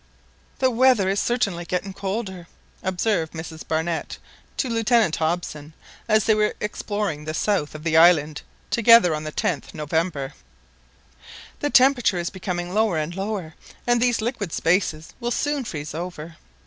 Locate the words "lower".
12.73-12.97, 13.15-13.53